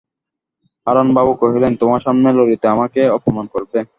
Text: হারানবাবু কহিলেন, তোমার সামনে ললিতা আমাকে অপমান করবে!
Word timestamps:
হারানবাবু 0.87 1.31
কহিলেন, 1.41 1.73
তোমার 1.81 2.01
সামনে 2.05 2.29
ললিতা 2.37 2.67
আমাকে 2.75 3.01
অপমান 3.17 3.45
করবে! 3.53 3.79